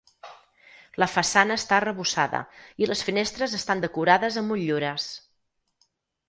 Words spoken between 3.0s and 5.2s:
finestres estan decorades amb motllures.